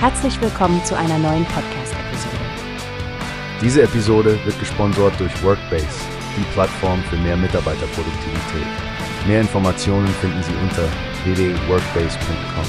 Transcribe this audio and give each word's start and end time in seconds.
Herzlich 0.00 0.40
willkommen 0.40 0.84
zu 0.84 0.96
einer 0.96 1.18
neuen 1.18 1.44
Podcast-Episode. 1.46 2.36
Diese 3.60 3.82
Episode 3.82 4.38
wird 4.44 4.56
gesponsert 4.60 5.18
durch 5.18 5.42
Workbase, 5.42 5.88
die 6.36 6.44
Plattform 6.52 7.02
für 7.02 7.16
mehr 7.16 7.36
Mitarbeiterproduktivität. 7.36 8.66
Mehr 9.26 9.40
Informationen 9.40 10.06
finden 10.06 10.40
Sie 10.44 10.52
unter 10.62 10.88
www.workbase.com. 11.24 12.64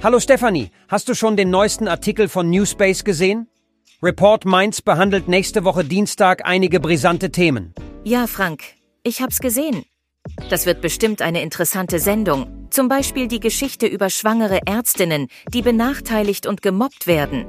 Hallo 0.00 0.20
Stefanie, 0.20 0.70
hast 0.86 1.08
du 1.08 1.16
schon 1.16 1.36
den 1.36 1.50
neuesten 1.50 1.88
Artikel 1.88 2.28
von 2.28 2.50
Newspace 2.50 3.02
gesehen? 3.02 3.48
Report 4.00 4.44
Mainz 4.44 4.80
behandelt 4.80 5.26
nächste 5.26 5.64
Woche 5.64 5.84
Dienstag 5.84 6.46
einige 6.46 6.78
brisante 6.78 7.32
Themen. 7.32 7.74
Ja, 8.04 8.28
Frank, 8.28 8.62
ich 9.02 9.20
hab's 9.20 9.40
gesehen. 9.40 9.84
Das 10.48 10.66
wird 10.66 10.80
bestimmt 10.80 11.22
eine 11.22 11.42
interessante 11.42 11.98
Sendung. 11.98 12.68
Zum 12.70 12.88
Beispiel 12.88 13.28
die 13.28 13.40
Geschichte 13.40 13.86
über 13.86 14.10
schwangere 14.10 14.60
Ärztinnen, 14.66 15.28
die 15.52 15.62
benachteiligt 15.62 16.46
und 16.46 16.62
gemobbt 16.62 17.06
werden. 17.06 17.46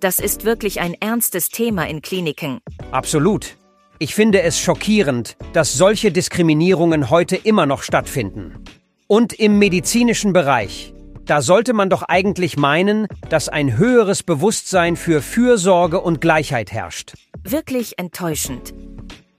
Das 0.00 0.20
ist 0.20 0.44
wirklich 0.44 0.80
ein 0.80 0.94
ernstes 0.94 1.48
Thema 1.48 1.88
in 1.88 2.02
Kliniken. 2.02 2.60
Absolut. 2.92 3.56
Ich 3.98 4.14
finde 4.14 4.42
es 4.42 4.60
schockierend, 4.60 5.36
dass 5.52 5.74
solche 5.74 6.12
Diskriminierungen 6.12 7.10
heute 7.10 7.34
immer 7.34 7.66
noch 7.66 7.82
stattfinden. 7.82 8.62
Und 9.08 9.32
im 9.32 9.58
medizinischen 9.58 10.32
Bereich. 10.32 10.92
Da 11.24 11.42
sollte 11.42 11.72
man 11.72 11.90
doch 11.90 12.02
eigentlich 12.02 12.56
meinen, 12.56 13.06
dass 13.28 13.48
ein 13.48 13.76
höheres 13.76 14.22
Bewusstsein 14.22 14.96
für 14.96 15.20
Fürsorge 15.20 16.00
und 16.00 16.20
Gleichheit 16.20 16.72
herrscht. 16.72 17.14
Wirklich 17.42 17.98
enttäuschend. 17.98 18.72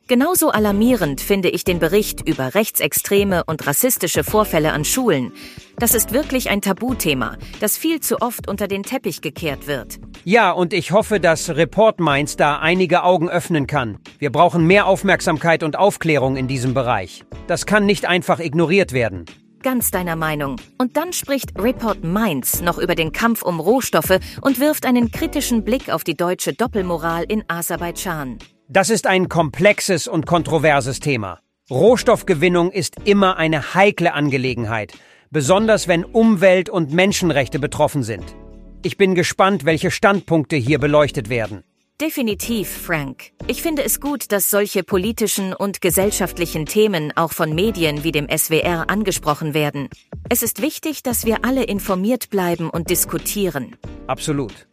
Genauso 0.09 0.49
alarmierend 0.49 1.21
finde 1.21 1.49
ich 1.49 1.63
den 1.63 1.77
Bericht 1.77 2.27
über 2.27 2.55
rechtsextreme 2.55 3.43
und 3.43 3.67
rassistische 3.67 4.23
Vorfälle 4.23 4.73
an 4.73 4.83
Schulen. 4.83 5.31
Das 5.77 5.93
ist 5.93 6.13
wirklich 6.13 6.49
ein 6.49 6.61
Tabuthema, 6.61 7.37
das 7.59 7.77
viel 7.77 7.99
zu 7.99 8.19
oft 8.19 8.47
unter 8.47 8.67
den 8.67 8.81
Teppich 8.81 9.21
gekehrt 9.21 9.67
wird. 9.67 9.99
Ja, 10.23 10.49
und 10.49 10.73
ich 10.73 10.93
hoffe, 10.93 11.19
dass 11.19 11.51
Report 11.51 11.99
Minds 11.99 12.37
da 12.37 12.57
einige 12.57 13.03
Augen 13.03 13.29
öffnen 13.29 13.67
kann. 13.67 13.99
Wir 14.17 14.31
brauchen 14.31 14.65
mehr 14.65 14.87
Aufmerksamkeit 14.87 15.61
und 15.61 15.77
Aufklärung 15.77 16.37
in 16.37 16.47
diesem 16.47 16.73
Bereich. 16.73 17.23
Das 17.45 17.67
kann 17.67 17.85
nicht 17.85 18.07
einfach 18.07 18.39
ignoriert 18.39 18.93
werden. 18.93 19.25
Ganz 19.61 19.91
deiner 19.91 20.15
Meinung. 20.15 20.55
Und 20.79 20.97
dann 20.97 21.13
spricht 21.13 21.51
Report 21.55 22.03
Mainz 22.03 22.61
noch 22.61 22.79
über 22.79 22.95
den 22.95 23.11
Kampf 23.11 23.43
um 23.43 23.59
Rohstoffe 23.59 24.17
und 24.41 24.59
wirft 24.59 24.87
einen 24.87 25.11
kritischen 25.11 25.63
Blick 25.63 25.91
auf 25.91 26.03
die 26.03 26.17
deutsche 26.17 26.53
Doppelmoral 26.53 27.25
in 27.25 27.43
Aserbaidschan. 27.47 28.39
Das 28.71 28.91
ist 28.91 29.07
ein 29.07 29.29
komplexes 29.29 30.07
und 30.07 30.27
kontroverses 30.27 30.99
Thema. 30.99 31.39
Rohstoffgewinnung 31.71 32.69
ist 32.69 32.97
immer 33.03 33.37
eine 33.37 33.73
heikle 33.73 34.13
Angelegenheit, 34.13 34.93
besonders 35.31 35.87
wenn 35.87 36.05
Umwelt- 36.05 36.69
und 36.69 36.93
Menschenrechte 36.93 37.57
betroffen 37.57 38.03
sind. 38.03 38.35
Ich 38.83 38.95
bin 38.95 39.15
gespannt, 39.15 39.65
welche 39.65 39.89
Standpunkte 39.89 40.55
hier 40.55 40.77
beleuchtet 40.77 41.29
werden. 41.29 41.63
Definitiv, 41.99 42.69
Frank. 42.69 43.31
Ich 43.47 43.63
finde 43.63 43.83
es 43.83 43.99
gut, 43.99 44.31
dass 44.31 44.51
solche 44.51 44.83
politischen 44.83 45.55
und 45.55 45.81
gesellschaftlichen 45.81 46.67
Themen 46.67 47.11
auch 47.15 47.31
von 47.31 47.55
Medien 47.55 48.03
wie 48.03 48.11
dem 48.11 48.27
SWR 48.29 48.87
angesprochen 48.87 49.55
werden. 49.55 49.89
Es 50.29 50.43
ist 50.43 50.61
wichtig, 50.61 51.01
dass 51.01 51.25
wir 51.25 51.43
alle 51.43 51.63
informiert 51.63 52.29
bleiben 52.29 52.69
und 52.69 52.91
diskutieren. 52.91 53.77
Absolut. 54.05 54.68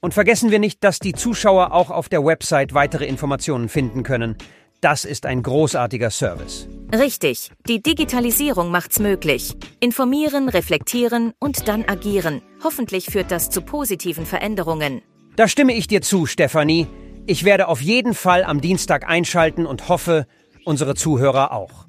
Und 0.00 0.14
vergessen 0.14 0.50
wir 0.50 0.58
nicht, 0.58 0.84
dass 0.84 0.98
die 0.98 1.12
Zuschauer 1.12 1.72
auch 1.72 1.90
auf 1.90 2.08
der 2.08 2.24
Website 2.24 2.74
weitere 2.74 3.06
Informationen 3.06 3.68
finden 3.68 4.02
können. 4.02 4.36
Das 4.80 5.04
ist 5.04 5.26
ein 5.26 5.42
großartiger 5.42 6.10
Service. 6.10 6.68
Richtig. 6.92 7.50
Die 7.66 7.82
Digitalisierung 7.82 8.70
macht's 8.70 9.00
möglich. 9.00 9.54
Informieren, 9.80 10.48
reflektieren 10.48 11.32
und 11.40 11.66
dann 11.66 11.84
agieren. 11.84 12.42
Hoffentlich 12.62 13.06
führt 13.06 13.32
das 13.32 13.50
zu 13.50 13.60
positiven 13.60 14.24
Veränderungen. 14.24 15.02
Da 15.34 15.48
stimme 15.48 15.74
ich 15.74 15.88
dir 15.88 16.00
zu, 16.00 16.26
Stefanie. 16.26 16.86
Ich 17.26 17.44
werde 17.44 17.68
auf 17.68 17.80
jeden 17.80 18.14
Fall 18.14 18.44
am 18.44 18.60
Dienstag 18.60 19.08
einschalten 19.08 19.66
und 19.66 19.88
hoffe, 19.88 20.26
unsere 20.64 20.94
Zuhörer 20.94 21.52
auch. 21.52 21.86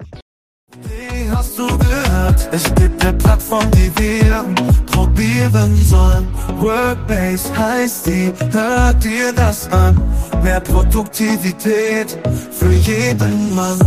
Hast 1.32 1.58
du 1.58 1.66
gehört? 1.66 2.48
Es 2.52 2.64
gibt 2.74 3.04
eine 3.04 3.16
Plattform, 3.16 3.68
die 3.72 3.90
wir 3.96 4.44
probieren 4.86 5.76
sollen. 5.84 6.28
Workbase 6.58 7.56
heißt 7.56 8.06
die, 8.06 8.32
hört 8.52 9.04
dir 9.04 9.32
das 9.32 9.70
an. 9.70 10.00
Mehr 10.42 10.60
Produktivität 10.60 12.18
für 12.50 12.72
jeden 12.72 13.54
Mann. 13.54 13.78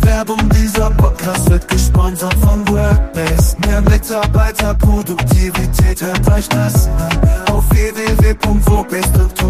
Werbung 0.00 0.48
dieser 0.50 0.90
Podcast 0.90 1.50
wird 1.50 1.68
gesponsert 1.68 2.34
von 2.34 2.66
Workbase. 2.68 3.56
Mehr 3.66 3.80
Mitarbeiterproduktivität, 3.82 6.00
hört 6.02 6.32
euch 6.32 6.48
das 6.48 6.86
an. 6.86 7.10
Auf 7.52 7.64
www.workbase.com 7.70 9.45